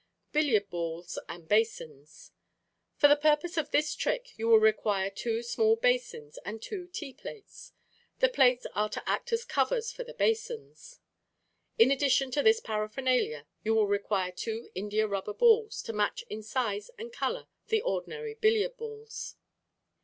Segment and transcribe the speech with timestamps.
[0.31, 6.39] Billiard Balls and Basins.—For the purpose of this trick you will require two small basins
[6.43, 7.71] and two tea plates.
[8.17, 10.99] The plates are to act as covers for the basins.
[11.77, 16.41] In addition to this paraphernalia you will require two India rubber balls to match in
[16.41, 19.35] size and color the ordinary billiard balls.